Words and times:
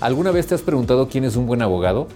¿Alguna 0.00 0.30
vez 0.30 0.46
te 0.46 0.54
has 0.54 0.62
preguntado 0.62 1.08
quién 1.08 1.24
es 1.24 1.34
un 1.34 1.46
buen 1.46 1.60
abogado? 1.60 2.06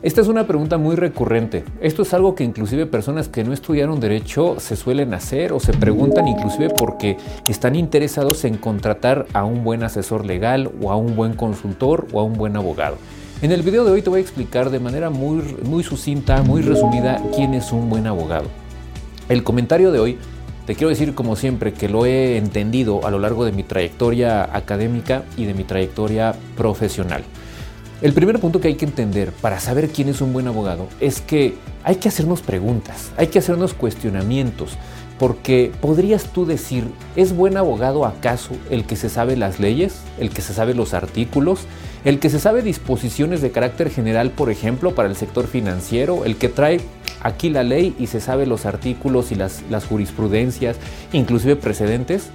Esta 0.00 0.20
es 0.20 0.28
una 0.28 0.46
pregunta 0.46 0.78
muy 0.78 0.94
recurrente. 0.94 1.64
Esto 1.80 2.02
es 2.02 2.14
algo 2.14 2.36
que 2.36 2.44
inclusive 2.44 2.86
personas 2.86 3.26
que 3.26 3.42
no 3.42 3.52
estudiaron 3.52 3.98
derecho 3.98 4.60
se 4.60 4.76
suelen 4.76 5.12
hacer 5.12 5.52
o 5.52 5.58
se 5.58 5.72
preguntan 5.72 6.28
inclusive 6.28 6.70
porque 6.70 7.16
están 7.48 7.74
interesados 7.74 8.44
en 8.44 8.56
contratar 8.58 9.26
a 9.32 9.44
un 9.44 9.64
buen 9.64 9.82
asesor 9.82 10.24
legal 10.24 10.70
o 10.80 10.92
a 10.92 10.96
un 10.96 11.16
buen 11.16 11.32
consultor 11.32 12.06
o 12.12 12.20
a 12.20 12.22
un 12.22 12.34
buen 12.34 12.56
abogado. 12.56 12.96
En 13.42 13.50
el 13.50 13.62
video 13.62 13.84
de 13.84 13.90
hoy 13.90 14.02
te 14.02 14.10
voy 14.10 14.20
a 14.20 14.22
explicar 14.22 14.70
de 14.70 14.78
manera 14.78 15.10
muy, 15.10 15.42
muy 15.64 15.82
sucinta, 15.82 16.44
muy 16.44 16.62
resumida, 16.62 17.20
quién 17.34 17.54
es 17.54 17.72
un 17.72 17.90
buen 17.90 18.06
abogado. 18.06 18.46
El 19.28 19.42
comentario 19.42 19.90
de 19.90 19.98
hoy 19.98 20.18
te 20.66 20.74
quiero 20.74 20.88
decir 20.88 21.14
como 21.14 21.36
siempre 21.36 21.72
que 21.72 21.88
lo 21.88 22.06
he 22.06 22.36
entendido 22.36 23.06
a 23.06 23.10
lo 23.10 23.20
largo 23.20 23.44
de 23.44 23.52
mi 23.52 23.62
trayectoria 23.62 24.44
académica 24.44 25.22
y 25.36 25.44
de 25.44 25.54
mi 25.54 25.62
trayectoria 25.62 26.34
profesional. 26.56 27.22
El 28.02 28.12
primer 28.12 28.40
punto 28.40 28.60
que 28.60 28.68
hay 28.68 28.74
que 28.74 28.84
entender 28.84 29.32
para 29.32 29.60
saber 29.60 29.88
quién 29.88 30.08
es 30.08 30.20
un 30.20 30.32
buen 30.32 30.48
abogado 30.48 30.88
es 31.00 31.20
que 31.20 31.54
hay 31.82 31.96
que 31.96 32.08
hacernos 32.08 32.42
preguntas, 32.42 33.12
hay 33.16 33.28
que 33.28 33.38
hacernos 33.38 33.74
cuestionamientos, 33.74 34.76
porque 35.18 35.72
podrías 35.80 36.24
tú 36.24 36.44
decir, 36.44 36.84
¿es 37.14 37.34
buen 37.34 37.56
abogado 37.56 38.04
acaso 38.04 38.54
el 38.68 38.84
que 38.84 38.96
se 38.96 39.08
sabe 39.08 39.36
las 39.36 39.60
leyes, 39.60 40.00
el 40.18 40.30
que 40.30 40.42
se 40.42 40.52
sabe 40.52 40.74
los 40.74 40.92
artículos, 40.92 41.60
el 42.04 42.18
que 42.18 42.28
se 42.28 42.38
sabe 42.38 42.62
disposiciones 42.62 43.40
de 43.40 43.50
carácter 43.50 43.88
general, 43.88 44.30
por 44.30 44.50
ejemplo, 44.50 44.94
para 44.94 45.08
el 45.08 45.16
sector 45.16 45.46
financiero, 45.46 46.24
el 46.24 46.36
que 46.36 46.48
trae 46.48 46.80
aquí 47.20 47.50
la 47.50 47.62
ley 47.62 47.94
y 47.98 48.06
se 48.06 48.20
sabe 48.20 48.46
los 48.46 48.66
artículos 48.66 49.32
y 49.32 49.34
las, 49.34 49.62
las 49.70 49.86
jurisprudencias, 49.86 50.76
inclusive 51.12 51.56
precedentes? 51.56 52.30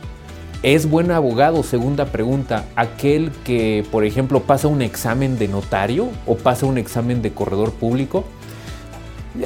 ¿Es 0.63 0.88
buen 0.88 1.09
abogado? 1.09 1.63
Segunda 1.63 2.05
pregunta, 2.05 2.66
aquel 2.76 3.31
que, 3.44 3.84
por 3.91 4.05
ejemplo, 4.05 4.41
pasa 4.44 4.67
un 4.67 4.84
examen 4.84 5.40
de 5.40 5.48
notario 5.48 6.09
o 6.27 6.35
pasa 6.35 6.67
un 6.67 6.77
examen 6.77 7.23
de 7.23 7.31
corredor 7.31 7.71
público. 7.71 8.26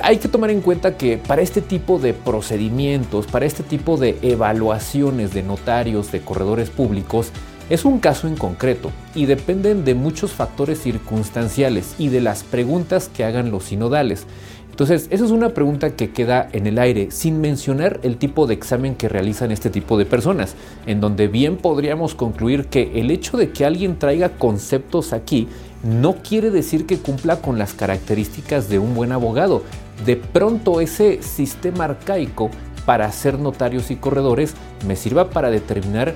Hay 0.03 0.17
que 0.17 0.27
tomar 0.27 0.49
en 0.49 0.59
cuenta 0.59 0.97
que 0.97 1.17
para 1.17 1.41
este 1.41 1.61
tipo 1.61 1.99
de 1.99 2.13
procedimientos, 2.13 3.27
para 3.27 3.45
este 3.45 3.63
tipo 3.63 3.95
de 3.95 4.17
evaluaciones 4.23 5.33
de 5.33 5.43
notarios, 5.43 6.11
de 6.11 6.19
corredores 6.19 6.69
públicos, 6.69 7.31
es 7.69 7.85
un 7.85 7.99
caso 7.99 8.27
en 8.27 8.35
concreto 8.35 8.91
y 9.15 9.25
dependen 9.25 9.85
de 9.85 9.95
muchos 9.95 10.31
factores 10.31 10.81
circunstanciales 10.81 11.95
y 11.97 12.09
de 12.09 12.21
las 12.21 12.43
preguntas 12.43 13.09
que 13.09 13.23
hagan 13.23 13.51
los 13.51 13.65
sinodales. 13.65 14.25
Entonces, 14.69 15.07
esa 15.09 15.23
es 15.23 15.31
una 15.31 15.49
pregunta 15.49 15.95
que 15.95 16.11
queda 16.11 16.49
en 16.51 16.67
el 16.67 16.77
aire 16.79 17.09
sin 17.09 17.39
mencionar 17.39 18.01
el 18.03 18.17
tipo 18.17 18.45
de 18.45 18.55
examen 18.55 18.95
que 18.95 19.07
realizan 19.07 19.51
este 19.51 19.69
tipo 19.69 19.97
de 19.97 20.05
personas, 20.05 20.55
en 20.85 20.99
donde 20.99 21.29
bien 21.29 21.55
podríamos 21.55 22.13
concluir 22.13 22.65
que 22.65 22.99
el 22.99 23.09
hecho 23.09 23.37
de 23.37 23.51
que 23.51 23.65
alguien 23.65 23.97
traiga 23.97 24.37
conceptos 24.37 25.13
aquí 25.13 25.47
no 25.81 26.15
quiere 26.15 26.51
decir 26.51 26.85
que 26.85 26.97
cumpla 26.97 27.37
con 27.37 27.57
las 27.57 27.73
características 27.73 28.67
de 28.67 28.79
un 28.79 28.95
buen 28.95 29.13
abogado. 29.13 29.63
De 30.05 30.17
pronto 30.17 30.81
ese 30.81 31.23
sistema 31.23 31.85
arcaico 31.85 32.51
para 32.85 33.05
hacer 33.05 33.39
notarios 33.39 33.91
y 33.91 33.95
corredores 33.95 34.55
me 34.85 34.97
sirva 34.97 35.29
para 35.29 35.49
determinar 35.49 36.15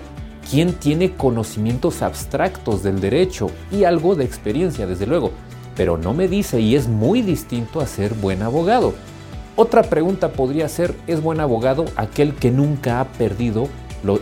quién 0.49 0.73
tiene 0.73 1.15
conocimientos 1.15 2.01
abstractos 2.01 2.83
del 2.83 2.99
derecho 2.99 3.51
y 3.71 3.83
algo 3.83 4.15
de 4.15 4.25
experiencia, 4.25 4.87
desde 4.87 5.05
luego 5.05 5.31
pero 5.79 5.97
no 5.97 6.13
me 6.13 6.27
dice 6.27 6.59
y 6.59 6.75
es 6.75 6.89
muy 6.89 7.21
distinto 7.21 7.79
a 7.79 7.87
ser 7.87 8.13
buen 8.13 8.41
abogado. 8.41 8.93
Otra 9.55 9.83
pregunta 9.83 10.33
podría 10.33 10.67
ser, 10.67 10.93
¿es 11.07 11.23
buen 11.23 11.39
abogado 11.39 11.85
aquel 11.95 12.35
que 12.35 12.51
nunca 12.51 12.99
ha 12.99 13.05
perdido 13.05 13.69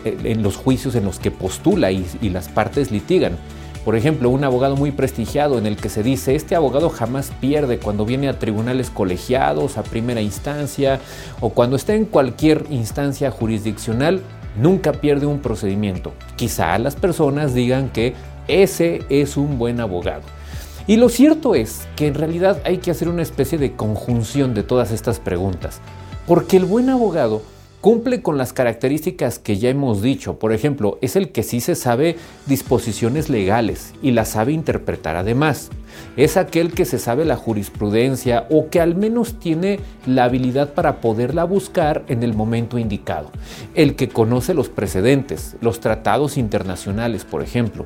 eh, 0.06 0.20
en 0.24 0.44
los 0.44 0.56
juicios 0.56 0.94
en 0.94 1.04
los 1.04 1.18
que 1.18 1.32
postula 1.32 1.92
y, 1.92 2.06
y 2.22 2.30
las 2.30 2.48
partes 2.48 2.92
litigan? 2.92 3.40
Por 3.84 3.96
ejemplo, 3.96 4.30
un 4.30 4.44
abogado 4.44 4.76
muy 4.76 4.92
prestigiado 4.92 5.58
en 5.58 5.66
el 5.66 5.78
que 5.78 5.90
se 5.90 6.04
dice, 6.04 6.36
este 6.36 6.54
abogado 6.56 6.92
jamás 6.92 7.32
pierde 7.42 7.80
cuando 7.80 8.06
viene 8.06 8.30
a 8.30 8.38
tribunales 8.38 8.92
colegiados, 8.92 9.80
a 9.80 9.84
primera 9.84 10.22
instancia 10.22 11.00
o 11.40 11.50
cuando 11.50 11.76
está 11.76 11.96
en 11.96 12.06
cualquier 12.06 12.68
instancia 12.70 13.32
jurisdiccional, 13.32 14.22
nunca 14.60 14.92
pierde 14.94 15.26
un 15.26 15.40
procedimiento. 15.40 16.14
Quizá 16.36 16.78
las 16.80 16.96
personas 16.96 17.54
digan 17.54 17.90
que 17.90 18.14
ese 18.48 19.02
es 19.10 19.38
un 19.38 19.58
buen 19.58 19.80
abogado. 19.80 20.24
Y 20.88 20.96
lo 20.96 21.10
cierto 21.10 21.54
es 21.54 21.88
que 21.96 22.08
en 22.08 22.14
realidad 22.14 22.62
hay 22.64 22.78
que 22.78 22.92
hacer 22.92 23.10
una 23.10 23.22
especie 23.22 23.58
de 23.58 23.76
conjunción 23.76 24.54
de 24.54 24.64
todas 24.64 24.92
estas 24.92 25.20
preguntas, 25.20 25.82
porque 26.26 26.58
el 26.58 26.66
buen 26.66 26.90
abogado 26.90 27.42
cumple 27.82 28.22
con 28.22 28.38
las 28.38 28.54
características 28.54 29.40
que 29.40 29.58
ya 29.58 29.70
hemos 29.70 30.02
dicho. 30.02 30.40
Por 30.40 30.52
ejemplo, 30.52 30.98
es 31.02 31.16
el 31.16 31.32
que 31.32 31.44
sí 31.44 31.62
se 31.62 31.76
sabe 31.76 32.18
disposiciones 32.46 33.30
legales 33.30 33.94
y 34.02 34.12
las 34.12 34.30
sabe 34.30 34.52
interpretar 34.52 35.16
además. 35.16 35.70
Es 36.16 36.38
aquel 36.38 36.74
que 36.74 36.86
se 36.86 37.00
sabe 37.00 37.26
la 37.26 37.36
jurisprudencia 37.36 38.46
o 38.50 38.70
que 38.70 38.82
al 38.82 38.96
menos 38.96 39.40
tiene 39.40 39.80
la 40.06 40.26
habilidad 40.26 40.74
para 40.74 41.02
poderla 41.02 41.44
buscar 41.44 42.04
en 42.08 42.24
el 42.24 42.34
momento 42.34 42.78
indicado. 42.78 43.32
El 43.74 43.96
que 43.96 44.10
conoce 44.10 44.54
los 44.54 44.70
precedentes, 44.70 45.56
los 45.62 45.80
tratados 45.80 46.38
internacionales, 46.38 47.26
por 47.26 47.44
ejemplo. 47.44 47.86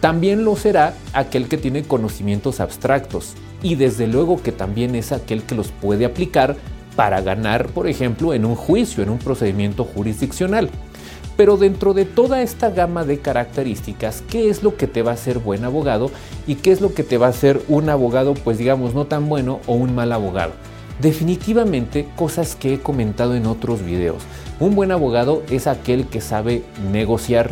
También 0.00 0.44
lo 0.44 0.56
será 0.56 0.94
aquel 1.12 1.48
que 1.48 1.58
tiene 1.58 1.82
conocimientos 1.82 2.60
abstractos 2.60 3.34
y 3.62 3.74
desde 3.74 4.06
luego 4.06 4.42
que 4.42 4.52
también 4.52 4.94
es 4.94 5.12
aquel 5.12 5.42
que 5.42 5.54
los 5.54 5.68
puede 5.68 6.06
aplicar 6.06 6.56
para 7.00 7.22
ganar, 7.22 7.68
por 7.68 7.88
ejemplo, 7.88 8.34
en 8.34 8.44
un 8.44 8.54
juicio, 8.54 9.02
en 9.02 9.08
un 9.08 9.16
procedimiento 9.16 9.84
jurisdiccional. 9.84 10.68
Pero 11.34 11.56
dentro 11.56 11.94
de 11.94 12.04
toda 12.04 12.42
esta 12.42 12.68
gama 12.68 13.06
de 13.06 13.20
características, 13.20 14.22
¿qué 14.28 14.50
es 14.50 14.62
lo 14.62 14.76
que 14.76 14.86
te 14.86 15.00
va 15.00 15.12
a 15.12 15.14
hacer 15.14 15.38
buen 15.38 15.64
abogado 15.64 16.10
y 16.46 16.56
qué 16.56 16.72
es 16.72 16.82
lo 16.82 16.92
que 16.92 17.02
te 17.02 17.16
va 17.16 17.28
a 17.28 17.30
hacer 17.30 17.62
un 17.68 17.88
abogado, 17.88 18.34
pues 18.34 18.58
digamos, 18.58 18.92
no 18.92 19.06
tan 19.06 19.30
bueno 19.30 19.60
o 19.66 19.76
un 19.76 19.94
mal 19.94 20.12
abogado? 20.12 20.52
Definitivamente 21.00 22.06
cosas 22.16 22.54
que 22.54 22.74
he 22.74 22.80
comentado 22.80 23.34
en 23.34 23.46
otros 23.46 23.82
videos. 23.82 24.22
Un 24.58 24.74
buen 24.74 24.92
abogado 24.92 25.42
es 25.48 25.68
aquel 25.68 26.06
que 26.06 26.20
sabe 26.20 26.64
negociar, 26.92 27.48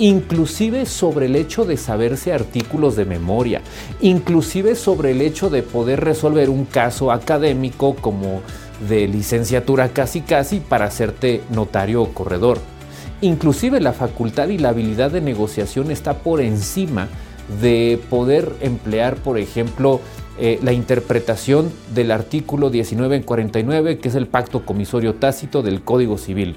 inclusive 0.00 0.86
sobre 0.86 1.26
el 1.26 1.36
hecho 1.36 1.64
de 1.64 1.76
saberse 1.76 2.32
artículos 2.32 2.96
de 2.96 3.04
memoria, 3.04 3.62
inclusive 4.00 4.74
sobre 4.74 5.12
el 5.12 5.20
hecho 5.20 5.50
de 5.50 5.62
poder 5.62 6.00
resolver 6.00 6.50
un 6.50 6.64
caso 6.64 7.12
académico 7.12 7.94
como 7.94 8.40
de 8.88 9.08
licenciatura 9.08 9.88
casi 9.90 10.20
casi 10.20 10.60
para 10.60 10.86
hacerte 10.86 11.42
notario 11.50 12.02
o 12.02 12.12
corredor. 12.12 12.58
Inclusive 13.20 13.80
la 13.80 13.92
facultad 13.92 14.48
y 14.48 14.58
la 14.58 14.70
habilidad 14.70 15.10
de 15.10 15.20
negociación 15.20 15.90
está 15.90 16.18
por 16.18 16.40
encima 16.40 17.08
de 17.60 18.00
poder 18.10 18.52
emplear, 18.60 19.16
por 19.16 19.38
ejemplo, 19.38 20.00
eh, 20.38 20.58
la 20.62 20.72
interpretación 20.72 21.70
del 21.94 22.10
artículo 22.10 22.70
1949, 22.70 23.98
que 23.98 24.08
es 24.08 24.14
el 24.14 24.26
pacto 24.26 24.64
comisorio 24.64 25.14
tácito 25.14 25.62
del 25.62 25.82
Código 25.82 26.18
Civil. 26.18 26.56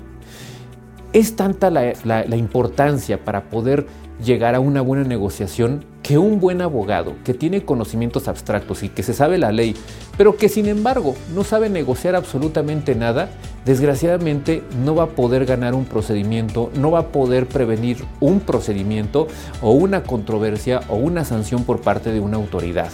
Es 1.13 1.35
tanta 1.35 1.69
la 1.69 2.35
importancia 2.35 3.23
para 3.23 3.49
poder 3.49 3.85
llegar 4.23 4.55
a 4.55 4.59
una 4.59 4.81
buena 4.81 5.03
negociación 5.03 5.85
que 6.05 6.19
un 6.19 6.39
buen 6.39 6.61
abogado 6.61 7.15
que 7.23 7.33
tiene 7.33 7.65
conocimientos 7.65 8.27
abstractos 8.27 8.83
y 8.83 8.89
que 8.89 9.01
se 9.01 9.15
sabe 9.15 9.39
la 9.39 9.51
ley, 9.51 9.75
pero 10.19 10.37
que 10.37 10.49
sin 10.49 10.67
embargo 10.67 11.15
no 11.33 11.43
sabe 11.43 11.67
negociar 11.67 12.15
absolutamente 12.15 12.93
nada, 12.93 13.31
desgraciadamente 13.65 14.61
no 14.83 14.93
va 14.93 15.05
a 15.05 15.09
poder 15.09 15.47
ganar 15.47 15.73
un 15.73 15.85
procedimiento, 15.85 16.69
no 16.75 16.91
va 16.91 16.99
a 16.99 17.07
poder 17.07 17.47
prevenir 17.47 18.05
un 18.19 18.39
procedimiento 18.39 19.27
o 19.63 19.71
una 19.71 20.03
controversia 20.03 20.81
o 20.89 20.95
una 20.95 21.25
sanción 21.25 21.63
por 21.63 21.81
parte 21.81 22.11
de 22.11 22.19
una 22.19 22.37
autoridad. 22.37 22.91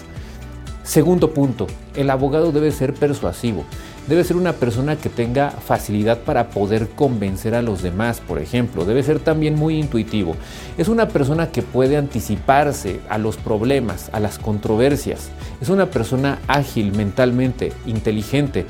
Segundo 0.83 1.33
punto, 1.33 1.67
el 1.95 2.09
abogado 2.11 2.53
debe 2.53 2.71
ser 2.71 2.93
persuasivo. 2.93 3.65
Debe 4.07 4.23
ser 4.23 4.35
una 4.35 4.53
persona 4.53 4.95
que 4.95 5.09
tenga 5.09 5.51
facilidad 5.51 6.19
para 6.21 6.49
poder 6.49 6.89
convencer 6.89 7.53
a 7.53 7.61
los 7.61 7.83
demás, 7.83 8.19
por 8.19 8.39
ejemplo. 8.39 8.83
Debe 8.83 9.03
ser 9.03 9.19
también 9.19 9.55
muy 9.55 9.77
intuitivo. 9.79 10.35
Es 10.77 10.87
una 10.87 11.07
persona 11.07 11.51
que 11.51 11.61
puede 11.61 11.97
anticiparse 11.97 12.99
a 13.09 13.17
los 13.19 13.37
problemas, 13.37 14.09
a 14.11 14.19
las 14.19 14.39
controversias. 14.39 15.29
Es 15.61 15.69
una 15.69 15.91
persona 15.91 16.39
ágil 16.47 16.91
mentalmente, 16.93 17.73
inteligente 17.85 18.65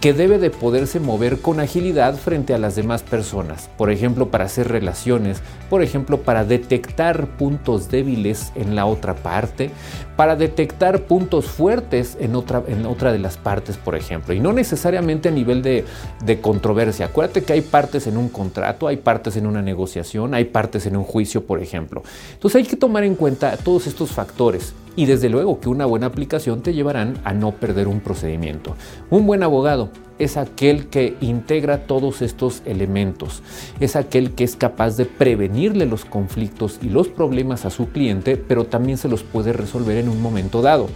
que 0.00 0.14
debe 0.14 0.38
de 0.38 0.48
poderse 0.48 0.98
mover 0.98 1.40
con 1.40 1.60
agilidad 1.60 2.16
frente 2.16 2.54
a 2.54 2.58
las 2.58 2.74
demás 2.74 3.02
personas, 3.02 3.68
por 3.76 3.90
ejemplo 3.90 4.30
para 4.30 4.46
hacer 4.46 4.68
relaciones, 4.68 5.42
por 5.68 5.82
ejemplo 5.82 6.22
para 6.22 6.44
detectar 6.44 7.26
puntos 7.36 7.90
débiles 7.90 8.50
en 8.54 8.74
la 8.74 8.86
otra 8.86 9.14
parte, 9.14 9.70
para 10.16 10.36
detectar 10.36 11.02
puntos 11.02 11.46
fuertes 11.46 12.16
en 12.18 12.34
otra, 12.34 12.62
en 12.66 12.86
otra 12.86 13.12
de 13.12 13.18
las 13.18 13.36
partes, 13.36 13.76
por 13.76 13.94
ejemplo, 13.94 14.32
y 14.32 14.40
no 14.40 14.54
necesariamente 14.54 15.28
a 15.28 15.32
nivel 15.32 15.60
de, 15.60 15.84
de 16.24 16.40
controversia. 16.40 17.06
Acuérdate 17.06 17.42
que 17.42 17.52
hay 17.52 17.60
partes 17.60 18.06
en 18.06 18.16
un 18.16 18.30
contrato, 18.30 18.86
hay 18.86 18.96
partes 18.96 19.36
en 19.36 19.46
una 19.46 19.60
negociación, 19.60 20.32
hay 20.32 20.44
partes 20.44 20.86
en 20.86 20.96
un 20.96 21.04
juicio, 21.04 21.44
por 21.44 21.62
ejemplo. 21.62 22.02
Entonces 22.32 22.62
hay 22.62 22.66
que 22.66 22.76
tomar 22.76 23.04
en 23.04 23.16
cuenta 23.16 23.56
todos 23.58 23.86
estos 23.86 24.10
factores 24.10 24.74
y 24.96 25.06
desde 25.06 25.28
luego 25.28 25.60
que 25.60 25.68
una 25.68 25.86
buena 25.86 26.06
aplicación 26.06 26.62
te 26.62 26.74
llevarán 26.74 27.18
a 27.24 27.32
no 27.32 27.52
perder 27.52 27.88
un 27.88 28.00
procedimiento. 28.00 28.76
Un 29.10 29.26
buen 29.26 29.42
abogado 29.42 29.90
es 30.18 30.36
aquel 30.36 30.86
que 30.88 31.16
integra 31.20 31.86
todos 31.86 32.20
estos 32.22 32.62
elementos, 32.66 33.42
es 33.80 33.96
aquel 33.96 34.32
que 34.32 34.44
es 34.44 34.54
capaz 34.54 34.96
de 34.96 35.06
prevenirle 35.06 35.86
los 35.86 36.04
conflictos 36.04 36.78
y 36.82 36.90
los 36.90 37.08
problemas 37.08 37.64
a 37.64 37.70
su 37.70 37.88
cliente, 37.88 38.36
pero 38.36 38.66
también 38.66 38.98
se 38.98 39.08
los 39.08 39.22
puede 39.22 39.52
resolver 39.52 39.96
en 39.96 40.08
un 40.08 40.20
momento 40.20 40.60
dado. 40.60 40.88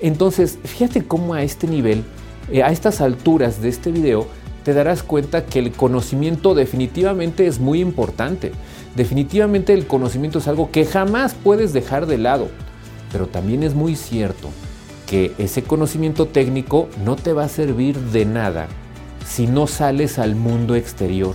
Entonces, 0.00 0.58
fíjate 0.64 1.04
cómo 1.04 1.34
a 1.34 1.42
este 1.42 1.66
nivel, 1.66 2.04
eh, 2.50 2.62
a 2.62 2.70
estas 2.70 3.00
alturas 3.00 3.60
de 3.60 3.68
este 3.68 3.90
video, 3.90 4.26
te 4.64 4.72
darás 4.72 5.02
cuenta 5.02 5.44
que 5.46 5.58
el 5.58 5.72
conocimiento 5.72 6.54
definitivamente 6.54 7.46
es 7.46 7.58
muy 7.58 7.80
importante. 7.80 8.52
Definitivamente 8.94 9.72
el 9.72 9.86
conocimiento 9.86 10.38
es 10.38 10.48
algo 10.48 10.70
que 10.70 10.84
jamás 10.84 11.34
puedes 11.34 11.72
dejar 11.72 12.06
de 12.06 12.18
lado. 12.18 12.48
Pero 13.12 13.26
también 13.26 13.62
es 13.62 13.74
muy 13.74 13.96
cierto 13.96 14.50
que 15.06 15.32
ese 15.38 15.62
conocimiento 15.62 16.26
técnico 16.26 16.88
no 17.04 17.16
te 17.16 17.32
va 17.32 17.44
a 17.44 17.48
servir 17.48 17.98
de 17.98 18.24
nada 18.24 18.68
si 19.26 19.46
no 19.46 19.66
sales 19.66 20.18
al 20.18 20.34
mundo 20.34 20.74
exterior. 20.74 21.34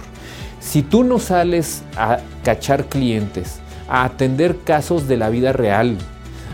Si 0.59 0.81
tú 0.81 1.03
no 1.03 1.19
sales 1.19 1.83
a 1.95 2.19
cachar 2.43 2.85
clientes, 2.85 3.59
a 3.87 4.03
atender 4.03 4.57
casos 4.63 5.07
de 5.07 5.17
la 5.17 5.29
vida 5.29 5.53
real, 5.53 5.97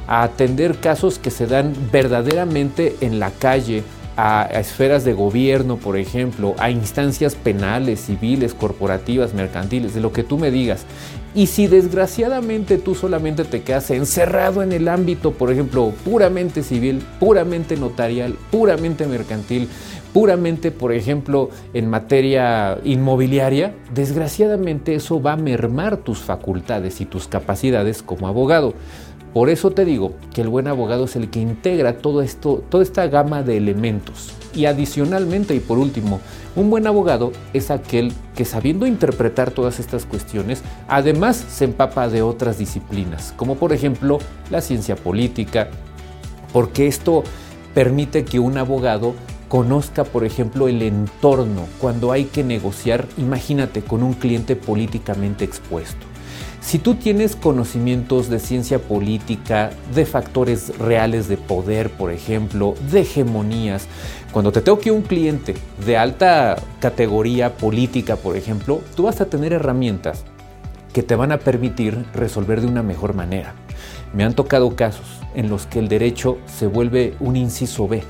a 0.08 0.24
atender 0.24 0.80
casos 0.80 1.20
que 1.20 1.32
se 1.32 1.48
dan 1.48 1.74
verdaderamente 1.92 2.98
en 3.02 3.20
la 3.20 3.32
calle, 3.32 3.84
a, 4.24 4.44
esferas 4.60 5.04
de 5.04 5.14
gobierno, 5.14 5.78
por 5.78 5.98
ejemplo, 5.98 6.54
a 6.60 6.70
instancias 6.70 7.34
penales, 7.34 8.02
civiles, 8.02 8.54
corporativas, 8.54 9.34
mercantiles, 9.34 9.96
de 9.96 10.02
lo 10.02 10.14
que 10.14 10.24
tú 10.24 10.38
me 10.38 10.52
digas. 10.52 10.86
Y 11.34 11.48
si 11.48 11.66
desgraciadamente 11.66 12.78
tú 12.78 12.94
solamente 12.94 13.46
te 13.46 13.64
quedas 13.64 13.90
encerrado 13.90 14.62
en 14.62 14.74
el 14.74 14.90
ámbito, 14.90 15.32
por 15.32 15.52
ejemplo, 15.52 15.92
puramente 16.06 16.62
civil, 16.62 17.02
puramente 17.20 17.78
notarial, 17.78 18.36
puramente 18.52 19.08
mercantil, 19.08 19.68
puramente, 20.14 20.70
por 20.70 20.92
ejemplo, 20.92 21.50
en 21.74 21.90
materia 21.90 22.78
inmobiliaria, 22.84 23.74
desgraciadamente 23.92 24.94
eso 24.94 25.20
va 25.20 25.34
a 25.34 25.38
mermar 25.38 25.98
tus 25.98 26.20
facultades 26.20 27.02
y 27.02 27.06
tus 27.06 27.28
capacidades 27.28 28.04
como 28.04 28.28
abogado. 28.28 28.76
Por 29.34 29.50
eso 29.50 29.72
te 29.72 29.86
digo 29.86 30.14
que 30.34 30.42
el 30.42 30.50
buen 30.50 30.68
abogado 30.68 31.06
es 31.06 31.16
el 31.16 31.30
que 31.30 31.40
integra 31.40 31.98
todo 32.00 32.22
esto, 32.22 32.64
toda 32.70 32.84
esta 32.84 33.08
gama 33.08 33.44
de 33.44 33.56
elementos. 33.56 34.34
Y 34.54 34.66
adicionalmente 34.66 35.56
y 35.56 35.62
por 35.62 35.78
último, 35.78 36.20
un 36.58 36.70
buen 36.70 36.86
abogado 36.86 37.32
es 37.54 37.72
aquel 37.72 38.12
que 38.36 38.44
sabiendo 38.44 38.86
interpretar 38.86 39.52
todas 39.52 39.80
estas 39.80 40.06
cuestiones, 40.06 40.64
además 40.90 41.38
se 41.38 41.64
empapa 41.64 42.10
de 42.10 42.22
otras 42.22 42.58
disciplinas, 42.58 43.34
como 43.38 43.56
por 43.56 43.72
ejemplo 43.72 44.20
la 44.50 44.60
ciencia 44.60 44.98
política, 44.98 45.70
porque 46.52 46.88
esto 46.88 47.24
permite 47.74 48.26
que 48.26 48.40
un 48.40 48.58
abogado 48.58 49.16
conozca, 49.48 50.04
por 50.04 50.26
ejemplo, 50.26 50.68
el 50.68 50.82
entorno 50.82 51.68
cuando 51.80 52.12
hay 52.12 52.26
que 52.26 52.44
negociar, 52.44 53.08
imagínate, 53.18 53.82
con 53.82 54.04
un 54.04 54.14
cliente 54.14 54.58
políticamente 54.58 55.46
expuesto. 55.46 56.11
Si 56.62 56.78
tú 56.78 56.94
tienes 56.94 57.36
conocimientos 57.36 58.30
de 58.30 58.40
ciencia 58.40 58.80
política, 58.80 59.72
de 59.96 60.06
factores 60.06 60.78
reales 60.78 61.28
de 61.28 61.36
poder, 61.36 61.90
por 61.90 62.12
ejemplo, 62.12 62.76
de 62.92 63.02
hegemonías, 63.02 63.88
cuando 64.32 64.52
te 64.52 64.62
toque 64.62 64.92
un 64.92 65.02
cliente 65.02 65.56
de 65.86 65.98
alta 65.98 66.56
categoría 66.80 67.58
política, 67.58 68.16
por 68.16 68.38
ejemplo, 68.38 68.82
tú 68.96 69.04
vas 69.04 69.20
a 69.20 69.26
tener 69.26 69.54
herramientas 69.54 70.24
que 70.94 71.02
te 71.02 71.16
van 71.16 71.32
a 71.32 71.40
permitir 71.40 72.06
resolver 72.14 72.62
de 72.62 72.68
una 72.68 72.84
mejor 72.84 73.16
manera. 73.16 73.56
Me 74.14 74.24
han 74.24 74.36
tocado 74.36 74.76
casos 74.76 75.20
en 75.34 75.50
los 75.50 75.66
que 75.66 75.80
el 75.80 75.88
derecho 75.88 76.38
se 76.46 76.68
vuelve 76.68 77.16
un 77.20 77.38
inciso 77.38 77.88
B 77.88 78.04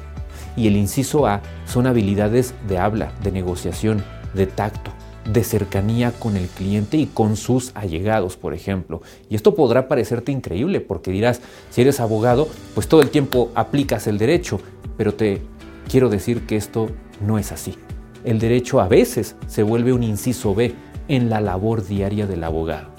y 0.58 0.68
el 0.68 0.76
inciso 0.76 1.26
A 1.26 1.42
son 1.66 1.88
habilidades 1.88 2.54
de 2.68 2.78
habla, 2.78 3.14
de 3.24 3.32
negociación, 3.32 4.04
de 4.34 4.46
tacto, 4.46 4.92
de 5.26 5.44
cercanía 5.44 6.12
con 6.12 6.36
el 6.36 6.48
cliente 6.48 6.98
y 6.98 7.06
con 7.06 7.36
sus 7.36 7.72
allegados, 7.76 8.38
por 8.38 8.54
ejemplo. 8.54 9.02
Y 9.30 9.36
esto 9.36 9.56
podrá 9.56 9.88
parecerte 9.88 10.32
increíble 10.32 10.82
porque 10.82 11.12
dirás, 11.12 11.42
si 11.70 11.82
eres 11.82 12.00
abogado, 12.00 12.48
pues 12.74 12.88
todo 12.88 13.02
el 13.02 13.10
tiempo 13.10 13.52
aplicas 13.56 14.08
el 14.08 14.18
derecho, 14.18 14.60
pero 14.98 15.14
te 15.14 15.42
quiero 15.90 16.10
decir 16.10 16.42
que 16.42 16.56
esto 16.56 16.90
no 17.26 17.38
es 17.38 17.52
así. 17.52 17.76
El 18.24 18.40
derecho 18.40 18.82
a 18.82 18.88
veces 18.88 19.36
se 19.48 19.64
vuelve 19.64 19.94
un 19.94 20.04
inciso 20.04 20.54
B 20.54 20.74
en 21.08 21.30
la 21.30 21.42
labor 21.42 21.86
diaria 21.86 22.28
del 22.28 22.44
abogado. 22.44 22.90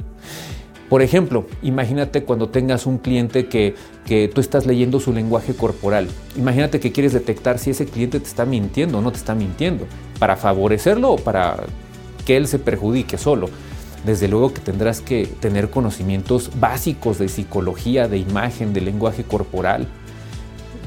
Por 0.89 1.01
ejemplo, 1.01 1.47
imagínate 1.63 2.25
cuando 2.25 2.51
tengas 2.51 2.85
un 2.85 2.99
cliente 2.99 3.47
que, 3.47 3.75
que, 4.05 4.29
tú 4.29 4.43
estás 4.43 4.67
leyendo 4.67 5.01
su 5.01 5.15
lenguaje 5.15 5.55
corporal. 5.55 6.07
Imagínate 6.37 6.81
que 6.81 6.93
quieres 6.93 7.15
detectar 7.15 7.59
si 7.59 7.71
ese 7.71 7.87
cliente 7.87 8.21
te 8.21 8.27
está 8.27 8.45
mintiendo 8.45 8.99
o 8.99 9.01
no 9.01 9.11
te 9.11 9.17
está 9.17 9.35
mintiendo, 9.35 9.87
para 10.19 10.37
favorecerlo 10.37 11.13
o 11.13 11.17
para 11.17 11.65
que 12.25 12.37
él 12.37 12.47
se 12.47 12.59
perjudique 12.59 13.19
solo. 13.19 13.49
Desde 14.05 14.29
luego 14.29 14.53
que 14.53 14.61
tendrás 14.61 15.01
que 15.01 15.27
tener 15.27 15.71
conocimientos 15.71 16.51
básicos 16.59 17.19
de 17.19 17.29
psicología, 17.29 18.09
de 18.09 18.19
imagen, 18.19 18.73
de 18.73 18.81
lenguaje 18.81 19.23
corporal. 19.23 19.87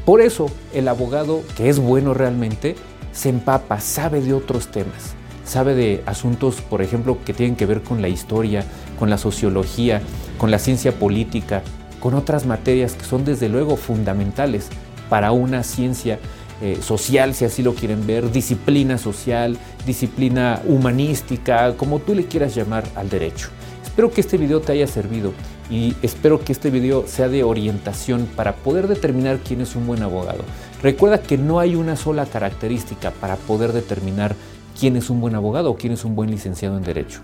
Por 0.06 0.22
eso 0.22 0.48
el 0.74 0.88
abogado, 0.88 1.42
que 1.56 1.70
es 1.70 1.80
bueno 1.80 2.14
realmente, 2.14 2.76
se 3.14 3.30
empapa, 3.30 3.80
sabe 3.80 4.22
de 4.22 4.34
otros 4.34 4.68
temas, 4.68 5.16
sabe 5.46 5.74
de 5.74 6.04
asuntos, 6.06 6.62
por 6.62 6.82
ejemplo, 6.82 7.18
que 7.24 7.34
tienen 7.34 7.56
que 7.56 7.66
ver 7.66 7.82
con 7.82 8.02
la 8.02 8.10
historia, 8.10 8.66
con 9.00 9.10
la 9.10 9.18
sociología, 9.18 10.02
con 10.38 10.52
la 10.52 10.60
ciencia 10.60 10.92
política, 10.92 11.64
con 12.02 12.14
otras 12.14 12.46
materias 12.46 12.94
que 12.94 13.06
son 13.06 13.24
desde 13.24 13.50
luego 13.50 13.78
fundamentales 13.78 14.68
para 15.10 15.32
una 15.32 15.64
ciencia 15.64 16.20
eh, 16.62 16.80
social, 16.81 17.34
si 17.34 17.46
así 17.46 17.63
lo 17.63 17.74
quieren 17.74 18.07
ver, 18.07 18.31
disciplina 18.31 18.98
social, 18.98 19.57
disciplina 19.86 20.62
humanística, 20.66 21.75
como 21.75 22.00
tú 22.00 22.16
le 22.16 22.25
quieras 22.25 22.56
llamar 22.56 22.86
al 22.96 23.10
derecho. 23.10 23.50
Espero 23.84 24.12
que 24.12 24.22
este 24.22 24.38
video 24.38 24.62
te 24.62 24.74
haya 24.74 24.88
servido 24.88 25.34
y 25.69 25.96
espero 26.02 26.44
que 26.44 26.52
este 26.52 26.69
video 26.69 27.07
sea 27.07 27.28
de 27.28 27.44
orientación 27.44 28.28
para 28.36 28.56
poder 28.56 28.88
determinar 28.88 29.40
quién 29.40 29.62
es 29.62 29.75
un 29.75 29.88
buen 29.88 30.04
abogado. 30.04 30.44
Recuerda 30.81 31.22
que 31.22 31.38
no 31.38 31.60
hay 31.60 31.75
una 31.75 31.96
sola 31.96 32.25
característica 32.25 33.12
para 33.12 33.36
poder 33.36 33.72
determinar 33.72 34.36
quién 34.80 34.96
es 34.96 35.10
un 35.10 35.22
buen 35.22 35.36
abogado 35.36 35.72
o 35.72 35.75
quién 35.75 35.94
es 35.94 36.06
un 36.06 36.16
buen 36.16 36.30
licenciado 36.30 36.78
en 36.78 36.84
derecho. 36.84 37.22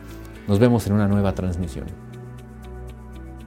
Nos 0.47 0.59
vemos 0.59 0.87
en 0.87 0.93
una 0.93 1.07
nueva 1.07 1.33
transmisión. 1.33 2.10